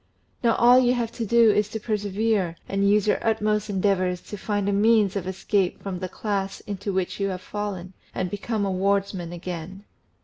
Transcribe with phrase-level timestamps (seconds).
[0.43, 4.35] Now all you have to do is to presevere and use your utmost endeavours to
[4.35, 8.65] find a means of escape from the class into which you have fallen, and become
[8.65, 9.83] a wardsman again.